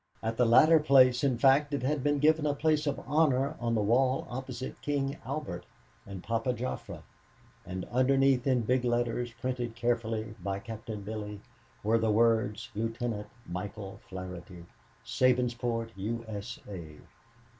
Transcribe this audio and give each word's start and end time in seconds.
At 0.23 0.35
the 0.35 0.47
latter 0.47 0.79
place, 0.79 1.23
in 1.23 1.37
fact, 1.37 1.75
it 1.75 1.83
had 1.83 2.01
been 2.01 2.17
given 2.17 2.47
a 2.47 2.55
place 2.55 2.87
of 2.87 2.99
honor 3.05 3.55
on 3.59 3.75
the 3.75 3.83
wall 3.83 4.25
opposite 4.31 4.81
King 4.81 5.17
Albert 5.27 5.63
and 6.07 6.23
Papa 6.23 6.55
Joffre, 6.55 7.03
and 7.67 7.85
underneath 7.91 8.47
in 8.47 8.61
big 8.61 8.83
letters, 8.83 9.31
printed 9.33 9.75
carefully 9.75 10.33
by 10.41 10.57
Captain 10.57 11.03
Billy, 11.03 11.39
were 11.83 11.99
the 11.99 12.09
words, 12.09 12.71
"Lieut. 12.73 12.97
Michael 13.45 13.99
Flaherty, 14.09 14.65
Sabinsport, 15.05 15.91
U.S.A." 15.95 16.97